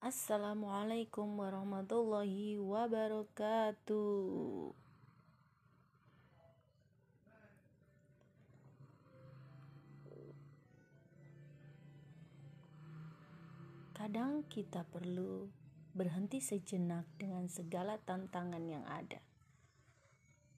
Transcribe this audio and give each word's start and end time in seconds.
Assalamualaikum 0.00 1.36
warahmatullahi 1.36 2.56
wabarakatuh. 2.56 4.00
Kadang 13.92 14.48
kita 14.48 14.88
perlu 14.88 15.52
berhenti 15.92 16.40
sejenak 16.40 17.04
dengan 17.20 17.52
segala 17.52 18.00
tantangan 18.00 18.64
yang 18.64 18.88
ada. 18.88 19.20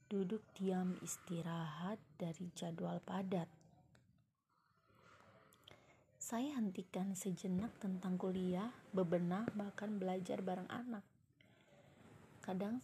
Duduk 0.07 0.47
diam 0.55 0.95
istirahat 1.03 1.99
dari 2.15 2.47
jadwal 2.55 3.03
padat 3.03 3.51
saya 6.33 6.57
hentikan 6.57 7.13
sejenak 7.13 7.77
tentang 7.77 8.17
kuliah, 8.17 8.73
bebenah, 8.97 9.45
bahkan 9.53 10.01
belajar 10.01 10.41
bareng 10.41 10.65
anak. 10.73 11.05
Kadang 12.41 12.81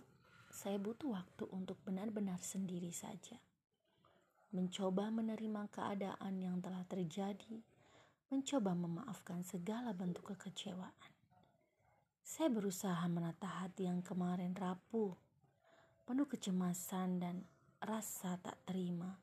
saya 0.53 0.77
butuh 0.77 1.17
waktu 1.17 1.49
untuk 1.49 1.81
benar-benar 1.81 2.45
sendiri 2.45 2.93
saja. 2.93 3.41
Mencoba 4.53 5.09
menerima 5.09 5.65
keadaan 5.73 6.45
yang 6.45 6.61
telah 6.61 6.85
terjadi, 6.85 7.65
mencoba 8.29 8.77
memaafkan 8.77 9.41
segala 9.41 9.97
bentuk 9.97 10.29
kekecewaan. 10.29 11.13
Saya 12.21 12.53
berusaha 12.53 13.01
menata 13.09 13.49
hati 13.65 13.89
yang 13.89 14.05
kemarin 14.05 14.53
rapuh, 14.53 15.17
penuh 16.05 16.29
kecemasan 16.29 17.17
dan 17.17 17.49
rasa 17.81 18.37
tak 18.45 18.61
terima. 18.69 19.17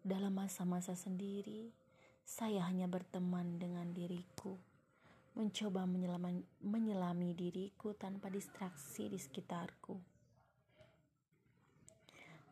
Dalam 0.00 0.32
masa-masa 0.32 0.96
sendiri, 0.96 1.84
saya 2.26 2.66
hanya 2.66 2.90
berteman 2.90 3.54
dengan 3.54 3.94
diriku, 3.94 4.58
mencoba 5.38 5.86
menyelami, 5.86 6.42
menyelami 6.58 7.30
diriku 7.38 7.94
tanpa 7.94 8.26
distraksi 8.34 9.06
di 9.06 9.14
sekitarku. 9.14 9.94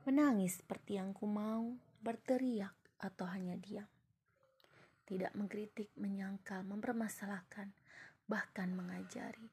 Menangis 0.07 0.63
seperti 0.63 0.95
yang 0.95 1.11
ku 1.11 1.27
mau, 1.27 1.75
berteriak 2.07 2.71
atau 3.03 3.27
hanya 3.27 3.59
diam. 3.59 3.91
Tidak 5.11 5.35
mengkritik, 5.35 5.91
menyangkal, 5.99 6.63
mempermasalahkan, 6.63 7.75
bahkan 8.31 8.71
mengajari. 8.79 9.51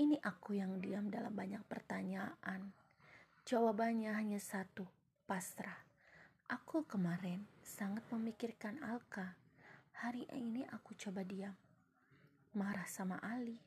Ini 0.00 0.16
aku 0.24 0.56
yang 0.56 0.80
diam 0.80 1.12
dalam 1.12 1.36
banyak 1.36 1.60
pertanyaan. 1.68 2.72
Jawabannya 3.44 4.16
hanya 4.16 4.40
satu, 4.40 4.88
pasrah. 5.28 5.84
Aku 6.48 6.88
kemarin 6.88 7.44
sangat 7.60 8.08
memikirkan 8.08 8.80
Alka 8.80 9.36
Hari 9.98 10.30
ini 10.30 10.62
aku 10.62 10.94
coba 10.94 11.26
diam. 11.26 11.58
Marah 12.54 12.86
sama 12.86 13.18
Ali. 13.18 13.58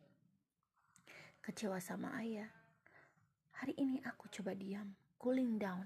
Kecewa 1.44 1.76
sama 1.84 2.16
ayah. 2.24 2.48
Hari 3.60 3.76
ini 3.76 4.00
aku 4.08 4.32
coba 4.32 4.56
diam, 4.56 4.96
cooling 5.20 5.60
down. 5.60 5.84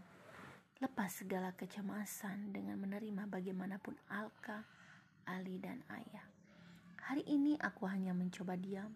Lepas 0.77 1.25
segala 1.25 1.57
kecemasan 1.57 2.53
dengan 2.53 2.77
menerima 2.77 3.25
bagaimanapun 3.25 3.97
Alka, 4.05 4.69
Ali, 5.25 5.57
dan 5.57 5.81
ayah. 5.89 6.29
Hari 7.09 7.25
ini 7.25 7.57
aku 7.57 7.89
hanya 7.89 8.13
mencoba 8.13 8.53
diam, 8.53 8.93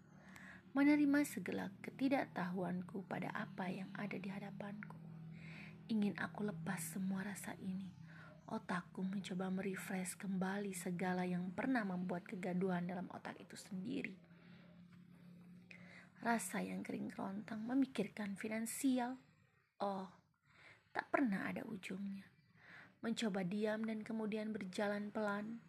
menerima 0.77 1.25
segala 1.25 1.73
ketidaktahuanku 1.81 3.09
pada 3.09 3.33
apa 3.33 3.73
yang 3.73 3.89
ada 3.97 4.21
di 4.21 4.29
hadapanku. 4.29 5.01
Ingin 5.89 6.13
aku 6.21 6.45
lepas 6.45 6.93
semua 6.93 7.25
rasa 7.25 7.57
ini 7.57 7.98
Otakku 8.49 9.05
mencoba 9.05 9.53
merefresh 9.53 10.17
kembali 10.17 10.73
segala 10.73 11.21
yang 11.21 11.53
pernah 11.53 11.85
membuat 11.85 12.25
kegaduhan 12.25 12.81
dalam 12.81 13.05
otak 13.13 13.37
itu 13.37 13.53
sendiri. 13.53 14.17
Rasa 16.25 16.65
yang 16.65 16.81
kering 16.81 17.13
kerontang 17.13 17.61
memikirkan 17.61 18.33
finansial. 18.33 19.21
Oh, 19.77 20.09
tak 20.89 21.13
pernah 21.13 21.45
ada 21.45 21.61
ujungnya. 21.61 22.25
Mencoba 23.05 23.45
diam 23.45 23.85
dan 23.85 24.01
kemudian 24.01 24.49
berjalan 24.49 25.13
pelan, 25.13 25.61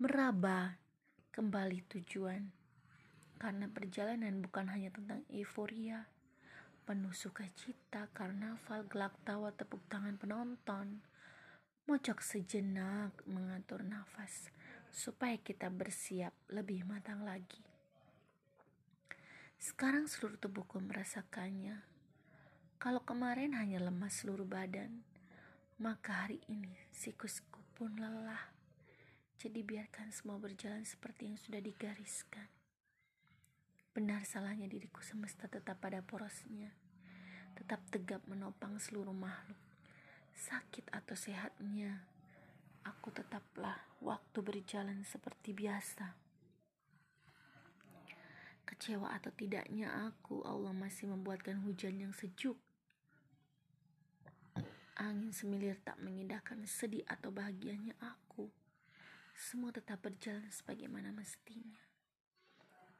meraba 0.00 0.80
kembali 1.28 1.84
tujuan. 1.92 2.48
Karena 3.36 3.68
perjalanan 3.68 4.40
bukan 4.40 4.72
hanya 4.72 4.88
tentang 4.88 5.28
euforia, 5.28 6.08
penuh 6.88 7.12
sukacita, 7.12 8.08
karnaval, 8.16 8.88
gelak 8.88 9.12
tawa, 9.28 9.52
tepuk 9.52 9.84
tangan 9.92 10.16
penonton, 10.16 11.04
Mocok 11.84 12.24
sejenak 12.24 13.12
mengatur 13.28 13.84
nafas 13.84 14.48
supaya 14.88 15.36
kita 15.36 15.68
bersiap 15.68 16.32
lebih 16.48 16.80
matang 16.88 17.20
lagi. 17.28 17.60
Sekarang 19.60 20.08
seluruh 20.08 20.40
tubuhku 20.40 20.80
merasakannya. 20.80 21.84
Kalau 22.80 23.04
kemarin 23.04 23.52
hanya 23.60 23.84
lemas 23.84 24.16
seluruh 24.16 24.48
badan, 24.48 25.04
maka 25.76 26.24
hari 26.24 26.40
ini 26.48 26.72
sikusku 26.88 27.60
pun 27.76 27.92
lelah. 28.00 28.48
Jadi 29.36 29.60
biarkan 29.60 30.08
semua 30.08 30.40
berjalan 30.40 30.88
seperti 30.88 31.28
yang 31.28 31.36
sudah 31.36 31.60
digariskan. 31.60 32.48
Benar 33.92 34.24
salahnya 34.24 34.72
diriku 34.72 35.04
semesta 35.04 35.52
tetap 35.52 35.84
pada 35.84 36.00
porosnya, 36.00 36.72
tetap 37.52 37.84
tegap 37.92 38.24
menopang 38.24 38.80
seluruh 38.80 39.12
makhluk 39.12 39.73
sakit 40.34 40.90
atau 40.90 41.14
sehatnya, 41.14 42.02
aku 42.82 43.14
tetaplah 43.14 43.78
waktu 44.02 44.38
berjalan 44.42 45.06
seperti 45.06 45.54
biasa. 45.54 46.18
Kecewa 48.66 49.14
atau 49.14 49.30
tidaknya 49.30 50.10
aku, 50.10 50.42
Allah 50.42 50.74
masih 50.74 51.06
membuatkan 51.14 51.62
hujan 51.62 52.02
yang 52.02 52.10
sejuk. 52.10 52.58
Angin 54.98 55.30
semilir 55.30 55.78
tak 55.82 55.98
mengindahkan 56.02 56.66
sedih 56.66 57.06
atau 57.06 57.30
bahagianya 57.30 57.94
aku. 58.02 58.50
Semua 59.34 59.74
tetap 59.74 60.02
berjalan 60.02 60.46
sebagaimana 60.50 61.10
mestinya. 61.10 61.82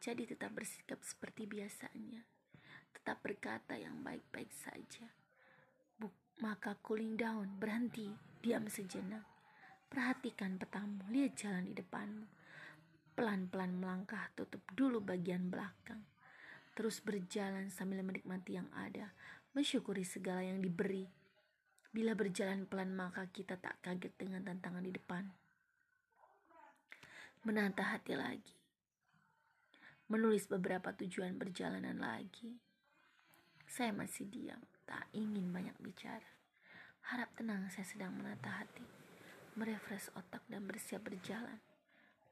Jadi 0.02 0.26
tetap 0.26 0.52
bersikap 0.52 1.00
seperti 1.06 1.46
biasanya. 1.46 2.26
Tetap 2.92 3.22
berkata 3.22 3.78
yang 3.78 4.02
baik-baik 4.02 4.50
saja 4.52 5.23
maka 6.42 6.74
cooling 6.82 7.14
down, 7.14 7.46
berhenti, 7.62 8.10
diam 8.42 8.66
sejenak. 8.66 9.22
Perhatikan 9.86 10.58
petamu, 10.58 11.06
lihat 11.06 11.38
jalan 11.38 11.70
di 11.70 11.78
depanmu. 11.78 12.26
Pelan-pelan 13.14 13.78
melangkah, 13.78 14.26
tutup 14.34 14.66
dulu 14.74 14.98
bagian 14.98 15.46
belakang. 15.46 16.02
Terus 16.74 16.98
berjalan 16.98 17.70
sambil 17.70 18.02
menikmati 18.02 18.58
yang 18.58 18.66
ada, 18.74 19.14
mensyukuri 19.54 20.02
segala 20.02 20.42
yang 20.42 20.58
diberi. 20.58 21.06
Bila 21.94 22.18
berjalan 22.18 22.66
pelan 22.66 22.90
maka 22.90 23.30
kita 23.30 23.54
tak 23.54 23.78
kaget 23.78 24.18
dengan 24.18 24.42
tantangan 24.42 24.82
di 24.82 24.90
depan. 24.90 25.30
Menata 27.46 27.94
hati 27.94 28.18
lagi. 28.18 28.56
Menulis 30.10 30.50
beberapa 30.50 30.90
tujuan 30.90 31.38
perjalanan 31.38 32.02
lagi. 32.02 32.58
Saya 33.70 33.94
masih 33.94 34.26
diam 34.26 34.73
tak 34.84 35.08
ingin 35.12 35.50
banyak 35.50 35.76
bicara. 35.80 36.30
Harap 37.12 37.32
tenang 37.36 37.68
saya 37.68 37.84
sedang 37.84 38.16
menata 38.16 38.48
hati, 38.48 38.84
merefresh 39.56 40.08
otak 40.16 40.44
dan 40.48 40.64
bersiap 40.64 41.04
berjalan. 41.04 41.60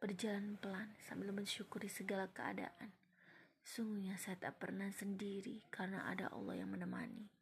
Berjalan 0.00 0.56
pelan 0.56 0.96
sambil 1.04 1.32
mensyukuri 1.36 1.92
segala 1.92 2.28
keadaan. 2.32 2.92
Sungguhnya 3.62 4.18
saya 4.18 4.40
tak 4.40 4.58
pernah 4.58 4.90
sendiri 4.90 5.62
karena 5.70 6.08
ada 6.08 6.32
Allah 6.32 6.64
yang 6.64 6.72
menemani. 6.72 7.41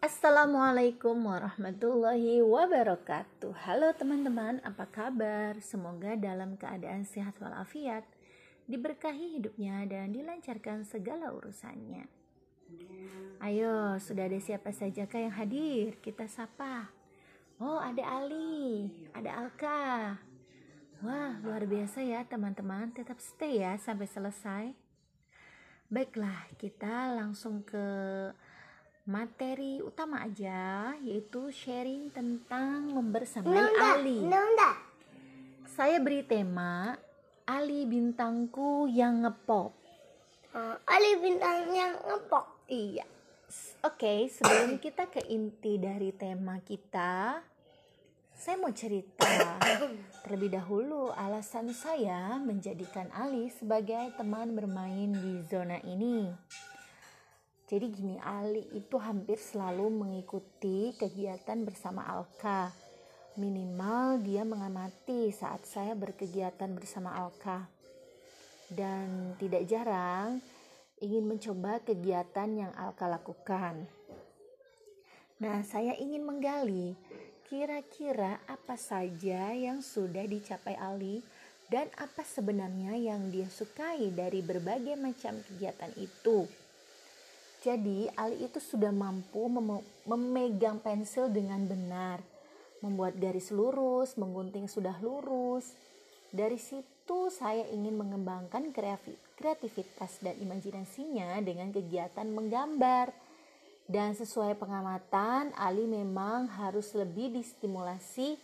Assalamualaikum 0.00 1.12
warahmatullahi 1.28 2.40
wabarakatuh. 2.40 3.52
Halo 3.52 3.92
teman-teman, 3.92 4.56
apa 4.64 4.88
kabar? 4.88 5.60
Semoga 5.60 6.16
dalam 6.16 6.56
keadaan 6.56 7.04
sehat 7.04 7.36
walafiat 7.36 8.08
Diberkahi 8.64 9.36
hidupnya 9.36 9.84
dan 9.84 10.16
dilancarkan 10.16 10.88
segala 10.88 11.36
urusannya. 11.36 12.08
Ayo, 13.44 14.00
sudah 14.00 14.24
ada 14.24 14.40
siapa 14.40 14.72
saja 14.72 15.04
kah 15.04 15.20
yang 15.20 15.36
hadir? 15.36 16.00
Kita 16.00 16.24
sapa. 16.32 16.88
Oh, 17.60 17.76
ada 17.76 18.00
Ali, 18.00 18.88
ada 19.12 19.36
Alka. 19.36 20.16
Wah, 21.04 21.36
luar 21.44 21.68
biasa 21.68 22.00
ya 22.00 22.24
teman-teman 22.24 22.88
Tetap 22.96 23.20
stay 23.20 23.60
ya 23.60 23.76
sampai 23.76 24.08
selesai. 24.08 24.64
Baiklah, 25.92 26.48
kita 26.56 27.12
langsung 27.20 27.60
ke 27.68 27.84
materi 29.08 29.80
utama 29.80 30.20
aja 30.24 30.92
yaitu 31.00 31.48
sharing 31.48 32.12
tentang 32.12 32.92
membersamai 32.92 33.48
Nunda, 33.48 33.86
Ali. 33.96 34.18
Nunda. 34.20 34.70
Saya 35.70 35.96
beri 36.02 36.20
tema 36.26 36.98
Ali 37.48 37.88
bintangku 37.88 38.86
yang 38.86 39.24
ngepop. 39.24 39.72
Uh, 40.52 40.76
Ali 40.84 41.18
bintang 41.18 41.72
yang 41.72 41.96
ngepop. 42.04 42.46
Iya. 42.70 43.06
Oke, 43.82 44.28
sebelum 44.28 44.78
kita 44.78 45.08
ke 45.08 45.24
inti 45.26 45.80
dari 45.80 46.14
tema 46.14 46.60
kita, 46.62 47.42
saya 48.36 48.56
mau 48.60 48.70
cerita 48.70 49.26
terlebih 50.22 50.54
dahulu 50.54 51.10
alasan 51.12 51.74
saya 51.74 52.38
menjadikan 52.38 53.10
Ali 53.10 53.50
sebagai 53.50 54.14
teman 54.14 54.54
bermain 54.54 55.10
di 55.10 55.42
zona 55.48 55.82
ini. 55.82 56.30
Jadi 57.70 57.86
gini, 57.94 58.18
Ali 58.18 58.66
itu 58.74 58.98
hampir 58.98 59.38
selalu 59.38 59.94
mengikuti 59.94 60.90
kegiatan 60.98 61.62
bersama 61.62 62.02
Alka. 62.02 62.74
Minimal 63.38 64.26
dia 64.26 64.42
mengamati 64.42 65.30
saat 65.30 65.62
saya 65.70 65.94
berkegiatan 65.94 66.66
bersama 66.74 67.14
Alka. 67.14 67.70
Dan 68.66 69.38
tidak 69.38 69.70
jarang 69.70 70.42
ingin 70.98 71.30
mencoba 71.30 71.78
kegiatan 71.86 72.50
yang 72.50 72.74
Alka 72.74 73.06
lakukan. 73.06 73.86
Nah, 75.38 75.62
saya 75.62 75.94
ingin 75.94 76.26
menggali 76.26 76.98
kira-kira 77.46 78.42
apa 78.50 78.74
saja 78.74 79.54
yang 79.54 79.78
sudah 79.78 80.26
dicapai 80.26 80.74
Ali 80.74 81.22
dan 81.70 81.86
apa 81.94 82.26
sebenarnya 82.26 82.98
yang 82.98 83.30
dia 83.30 83.46
sukai 83.46 84.10
dari 84.10 84.42
berbagai 84.42 84.98
macam 84.98 85.38
kegiatan 85.46 85.94
itu. 85.94 86.50
Jadi, 87.60 88.08
Ali 88.16 88.48
itu 88.48 88.56
sudah 88.56 88.88
mampu 88.88 89.44
mem 89.52 89.84
memegang 90.08 90.80
pensil 90.80 91.28
dengan 91.28 91.60
benar, 91.68 92.24
membuat 92.80 93.20
garis 93.20 93.52
lurus, 93.52 94.16
menggunting 94.16 94.64
sudah 94.64 94.96
lurus. 95.04 95.76
Dari 96.32 96.56
situ, 96.56 97.28
saya 97.28 97.68
ingin 97.68 98.00
mengembangkan 98.00 98.72
kreativitas 99.36 100.24
dan 100.24 100.40
imajinasinya 100.40 101.36
dengan 101.44 101.68
kegiatan 101.68 102.24
menggambar. 102.32 103.12
Dan 103.90 104.14
sesuai 104.14 104.54
pengamatan, 104.54 105.50
Ali 105.58 105.84
memang 105.84 106.46
harus 106.46 106.94
lebih 106.94 107.34
distimulasi 107.34 108.38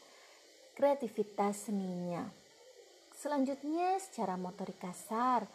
kreativitas 0.77 1.71
seninya. 1.71 2.27
Selanjutnya, 3.17 3.97
secara 4.03 4.37
motorik 4.37 4.77
kasar, 4.77 5.47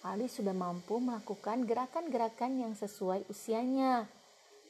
Ali 0.00 0.32
sudah 0.32 0.56
mampu 0.56 0.96
melakukan 0.96 1.68
gerakan-gerakan 1.68 2.56
yang 2.56 2.72
sesuai 2.72 3.28
usianya. 3.28 4.08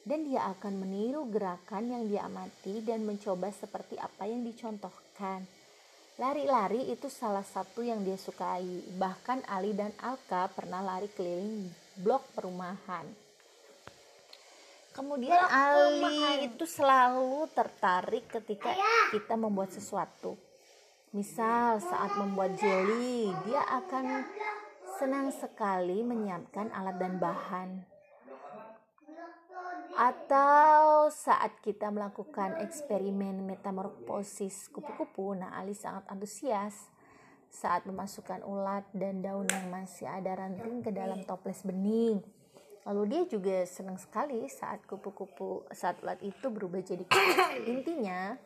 Dan 0.01 0.27
dia 0.27 0.49
akan 0.51 0.81
meniru 0.81 1.29
gerakan 1.29 1.87
yang 1.87 2.03
dia 2.09 2.25
amati 2.25 2.81
dan 2.83 3.05
mencoba 3.05 3.53
seperti 3.53 3.95
apa 3.95 4.27
yang 4.27 4.43
dicontohkan. 4.43 5.45
Lari-lari 6.19 6.91
itu 6.91 7.07
salah 7.07 7.45
satu 7.45 7.79
yang 7.85 8.03
dia 8.03 8.19
sukai. 8.19 8.91
Bahkan 8.97 9.47
Ali 9.47 9.71
dan 9.71 9.95
Alka 10.03 10.51
pernah 10.51 10.83
lari 10.83 11.07
keliling 11.07 11.69
blok 12.01 12.27
perumahan. 12.35 13.07
Kemudian 14.91 15.31
blok 15.31 15.47
Ali 15.47 16.01
perumahan. 16.03 16.37
itu 16.51 16.65
selalu 16.67 17.47
tertarik 17.55 18.25
ketika 18.27 18.73
Ayah. 18.73 19.15
kita 19.15 19.39
membuat 19.39 19.71
sesuatu. 19.71 20.35
Misal 21.11 21.83
saat 21.83 22.15
membuat 22.15 22.55
jelly, 22.55 23.31
dia 23.43 23.63
akan 23.67 24.23
senang 25.01 25.33
sekali 25.33 26.05
menyiapkan 26.05 26.69
alat 26.69 27.01
dan 27.01 27.17
bahan 27.17 27.81
atau 29.97 31.09
saat 31.09 31.57
kita 31.65 31.89
melakukan 31.89 32.61
eksperimen 32.61 33.49
metamorfosis 33.49 34.69
kupu-kupu, 34.69 35.33
nah 35.33 35.57
Ali 35.57 35.73
sangat 35.73 36.05
antusias 36.05 36.93
saat 37.49 37.89
memasukkan 37.89 38.45
ulat 38.45 38.85
dan 38.93 39.25
daun 39.25 39.49
yang 39.49 39.73
masih 39.73 40.05
ada 40.05 40.37
ranting 40.37 40.85
ke 40.85 40.93
dalam 40.93 41.25
toples 41.25 41.65
bening. 41.65 42.21
Lalu 42.85 43.01
dia 43.09 43.21
juga 43.25 43.65
senang 43.65 43.97
sekali 43.97 44.45
saat 44.53 44.85
kupu-kupu 44.85 45.65
saat 45.73 45.97
ulat 46.05 46.21
itu 46.21 46.45
berubah 46.53 46.77
jadi 46.85 47.01
kupu. 47.09 47.41
Intinya, 47.73 48.37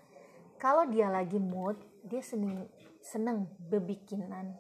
kalau 0.56 0.88
dia 0.88 1.12
lagi 1.12 1.36
mood, 1.36 1.76
dia 2.00 2.24
senang 2.24 2.64
senang 3.04 3.46
bebikinan, 3.60 4.56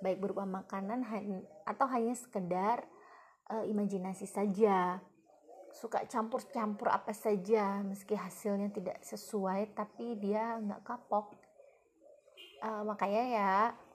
baik 0.00 0.18
berupa 0.18 0.48
makanan 0.48 1.04
atau 1.68 1.86
hanya 1.92 2.16
sekedar 2.16 2.84
uh, 3.52 3.64
imajinasi 3.68 4.24
saja. 4.24 4.98
Suka 5.70 6.02
campur-campur 6.10 6.90
apa 6.90 7.14
saja 7.14 7.78
meski 7.86 8.18
hasilnya 8.18 8.74
tidak 8.74 8.98
sesuai 9.06 9.70
tapi 9.76 10.18
dia 10.18 10.58
nggak 10.58 10.82
kapok. 10.82 11.30
Uh, 12.60 12.82
makanya 12.84 13.24
ya 13.30 13.54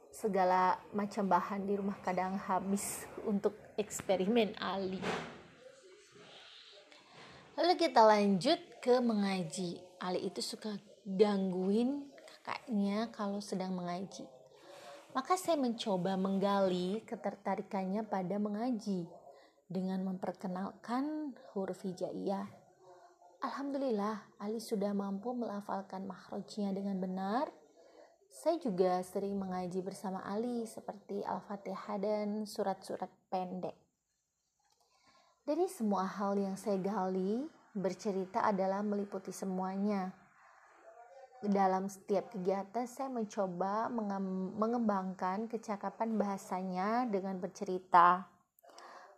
segala 0.09 0.79
macam 0.95 1.27
bahan 1.27 1.67
di 1.67 1.75
rumah 1.75 1.99
kadang 1.99 2.39
habis 2.39 3.03
untuk 3.27 3.53
eksperimen 3.75 4.55
Ali. 4.61 5.03
Lalu 7.59 7.73
kita 7.75 8.01
lanjut 8.07 8.59
ke 8.79 9.03
mengaji. 9.03 9.83
Ali 9.99 10.27
itu 10.27 10.39
suka 10.39 10.75
gangguin 11.03 12.07
kakaknya 12.23 13.11
kalau 13.11 13.39
sedang 13.39 13.75
mengaji 13.75 14.27
maka 15.15 15.39
saya 15.39 15.55
mencoba 15.55 16.19
menggali 16.19 16.99
ketertarikannya 17.07 18.03
pada 18.03 18.35
mengaji 18.35 19.07
dengan 19.71 20.03
memperkenalkan 20.03 21.31
huruf 21.55 21.87
hijaiyah. 21.87 22.43
Alhamdulillah, 23.39 24.27
Ali 24.43 24.59
sudah 24.59 24.91
mampu 24.91 25.31
melafalkan 25.31 26.03
makhrajnya 26.03 26.75
dengan 26.75 26.99
benar. 26.99 27.47
Saya 28.27 28.59
juga 28.59 28.99
sering 29.07 29.39
mengaji 29.39 29.79
bersama 29.79 30.19
Ali 30.27 30.67
seperti 30.67 31.23
Al-Fatihah 31.23 31.95
dan 31.95 32.43
surat-surat 32.43 33.07
pendek. 33.31 33.79
Dari 35.47 35.63
semua 35.71 36.03
hal 36.03 36.35
yang 36.35 36.59
saya 36.59 36.75
gali, 36.75 37.47
bercerita 37.71 38.43
adalah 38.43 38.83
meliputi 38.83 39.31
semuanya. 39.31 40.24
Dalam 41.43 41.91
setiap 41.91 42.31
kegiatan, 42.31 42.87
saya 42.87 43.11
mencoba 43.11 43.91
mengembangkan 44.55 45.51
kecakapan 45.51 46.15
bahasanya 46.15 47.09
dengan 47.11 47.37
bercerita. 47.41 48.23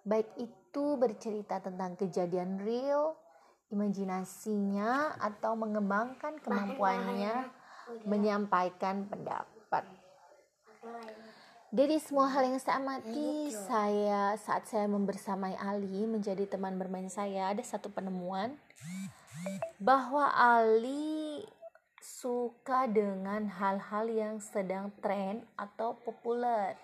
Baik 0.08 0.32
itu 0.40 0.98
bercerita 0.98 1.60
tentang 1.60 2.00
kejadian 2.00 2.64
real, 2.64 3.16
imajinasinya, 3.70 5.20
atau 5.20 5.54
mengembangkan 5.60 6.40
kemampuannya 6.40 7.52
menyampaikan 8.08 9.08
pendapat. 9.08 9.84
Dari 11.68 12.00
semua 12.00 12.32
hal 12.32 12.48
yang 12.48 12.60
saya 12.64 12.80
amati, 12.80 13.52
saya 13.52 14.40
saat 14.40 14.72
saya 14.72 14.88
membersamai 14.88 15.52
Ali 15.60 16.08
menjadi 16.08 16.48
teman 16.48 16.80
bermain 16.80 17.12
saya, 17.12 17.52
ada 17.52 17.60
satu 17.60 17.92
penemuan 17.92 18.56
bahwa 19.76 20.32
Ali 20.32 21.27
suka 22.08 22.88
dengan 22.88 23.52
hal-hal 23.52 24.08
yang 24.08 24.36
sedang 24.40 24.96
tren 25.04 25.44
atau 25.60 26.00
populer 26.00 26.80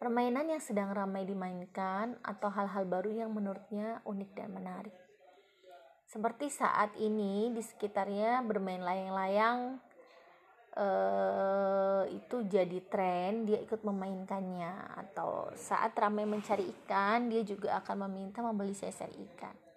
permainan 0.00 0.48
yang 0.48 0.64
sedang 0.64 0.96
ramai 0.96 1.28
dimainkan, 1.28 2.16
atau 2.24 2.48
hal-hal 2.48 2.88
baru 2.88 3.12
yang 3.12 3.30
menurutnya 3.36 4.00
unik 4.08 4.30
dan 4.32 4.48
menarik. 4.48 4.96
Seperti 6.08 6.48
saat 6.48 6.96
ini 6.96 7.52
di 7.52 7.60
sekitarnya 7.60 8.40
bermain 8.42 8.80
layang-layang 8.80 9.76
uh, 10.74 12.02
itu 12.08 12.48
jadi 12.48 12.80
tren, 12.88 13.44
dia 13.44 13.60
ikut 13.60 13.84
memainkannya. 13.84 15.04
Atau 15.04 15.52
saat 15.54 15.92
ramai 16.00 16.24
mencari 16.24 16.64
ikan, 16.80 17.28
dia 17.28 17.44
juga 17.44 17.78
akan 17.84 18.08
meminta 18.08 18.40
membeli 18.40 18.72
seser 18.72 19.12
ikan. 19.12 19.69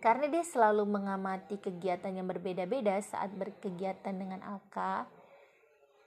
Karena 0.00 0.32
dia 0.32 0.40
selalu 0.40 0.88
mengamati 0.88 1.60
kegiatan 1.60 2.08
yang 2.08 2.24
berbeda-beda 2.24 2.96
saat 3.04 3.36
berkegiatan 3.36 4.16
dengan 4.16 4.40
Alka, 4.40 5.04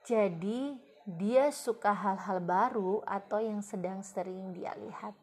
jadi 0.02 0.74
dia 1.06 1.54
suka 1.54 1.94
hal-hal 1.94 2.42
baru 2.42 3.06
atau 3.06 3.38
yang 3.38 3.62
sedang 3.62 4.02
sering 4.02 4.50
dia 4.58 4.74
lihat. 4.82 5.14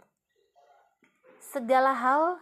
Segala 1.42 1.90
hal, 1.90 2.38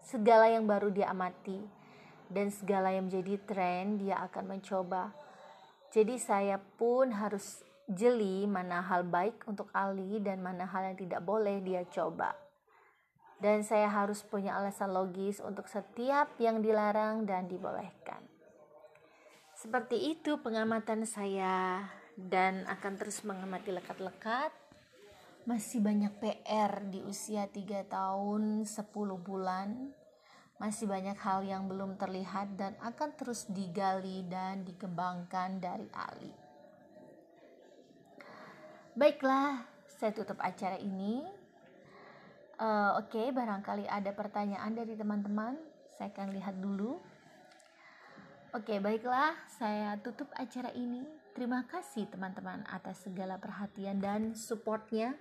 segala 0.00 0.48
yang 0.48 0.64
baru 0.64 0.88
dia 0.88 1.12
amati, 1.12 1.60
dan 2.32 2.48
segala 2.48 2.88
yang 2.88 3.12
menjadi 3.12 3.36
tren 3.44 4.00
dia 4.00 4.16
akan 4.32 4.56
mencoba. 4.56 5.12
Jadi 5.92 6.16
saya 6.16 6.56
pun 6.56 7.12
harus 7.12 7.60
jeli 7.84 8.48
mana 8.48 8.80
hal 8.80 9.04
baik 9.04 9.44
untuk 9.44 9.68
Ali 9.76 10.22
dan 10.24 10.40
mana 10.40 10.64
hal 10.64 10.94
yang 10.94 10.96
tidak 10.96 11.20
boleh 11.20 11.60
dia 11.60 11.84
coba. 11.90 12.32
Dan 13.40 13.64
saya 13.64 13.88
harus 13.88 14.20
punya 14.20 14.52
alasan 14.60 14.92
logis 14.92 15.40
untuk 15.40 15.64
setiap 15.64 16.36
yang 16.36 16.60
dilarang 16.60 17.24
dan 17.24 17.48
dibolehkan. 17.48 18.20
Seperti 19.56 20.12
itu 20.16 20.40
pengamatan 20.40 21.04
saya 21.08 21.84
dan 22.16 22.68
akan 22.68 22.96
terus 23.00 23.24
mengamati 23.24 23.72
lekat-lekat. 23.72 24.52
Masih 25.48 25.80
banyak 25.80 26.12
PR 26.20 26.84
di 26.92 27.00
usia 27.04 27.48
3 27.48 27.88
tahun 27.88 28.68
10 28.68 28.88
bulan. 29.20 29.92
Masih 30.60 30.84
banyak 30.84 31.16
hal 31.16 31.40
yang 31.48 31.64
belum 31.64 31.96
terlihat 31.96 32.60
dan 32.60 32.76
akan 32.84 33.16
terus 33.16 33.48
digali 33.48 34.28
dan 34.28 34.60
dikembangkan 34.68 35.56
dari 35.56 35.88
Ali. 35.96 36.32
Baiklah, 38.92 39.64
saya 39.88 40.12
tutup 40.12 40.36
acara 40.44 40.76
ini. 40.76 41.39
Uh, 42.60 42.92
Oke, 43.00 43.16
okay, 43.16 43.32
barangkali 43.32 43.88
ada 43.88 44.12
pertanyaan 44.12 44.76
dari 44.76 44.92
teman-teman. 44.92 45.56
Saya 45.96 46.12
akan 46.12 46.28
lihat 46.36 46.60
dulu. 46.60 47.00
Oke, 48.52 48.76
okay, 48.76 48.84
baiklah. 48.84 49.32
Saya 49.48 49.96
tutup 50.04 50.28
acara 50.36 50.68
ini. 50.76 51.08
Terima 51.32 51.64
kasih 51.64 52.04
teman-teman 52.12 52.60
atas 52.68 53.00
segala 53.08 53.40
perhatian 53.40 53.96
dan 53.96 54.36
supportnya. 54.36 55.16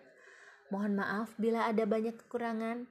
Mohon 0.68 1.00
maaf 1.00 1.32
bila 1.40 1.64
ada 1.64 1.88
banyak 1.88 2.20
kekurangan. 2.28 2.84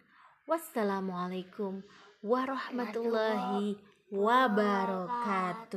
Wassalamualaikum 0.48 1.84
warahmatullahi 2.24 3.76
wabarakatuh. 4.08 5.68